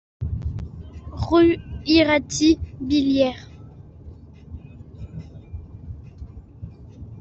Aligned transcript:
Rue 1.11 1.59
Iraty, 1.85 2.57
Billère 2.79 3.37